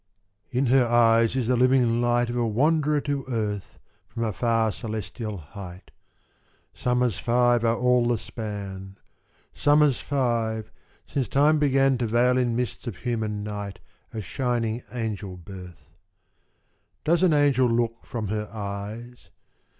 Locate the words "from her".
18.03-18.49